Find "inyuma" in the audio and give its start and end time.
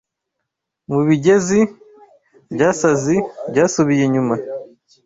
4.07-4.35